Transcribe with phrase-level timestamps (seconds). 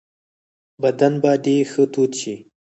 [0.81, 2.35] بدن به دي ښه تود شي.